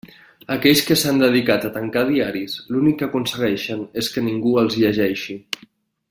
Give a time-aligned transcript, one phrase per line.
[0.53, 5.37] Aquells que s'han dedicat a tancar diaris l'únic que aconsegueixen és que ningú els llegeixi.